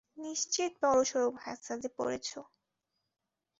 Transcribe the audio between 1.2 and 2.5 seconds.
ফ্যাসাদে পড়েছো।